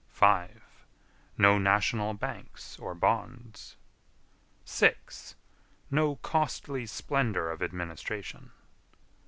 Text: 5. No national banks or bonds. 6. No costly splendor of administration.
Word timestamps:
5. 0.09 0.63
No 1.37 1.59
national 1.59 2.15
banks 2.15 2.79
or 2.79 2.95
bonds. 2.95 3.75
6. 4.65 5.35
No 5.91 6.15
costly 6.23 6.87
splendor 6.87 7.51
of 7.51 7.61
administration. 7.61 8.49